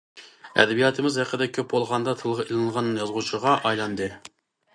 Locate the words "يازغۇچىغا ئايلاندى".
3.03-4.11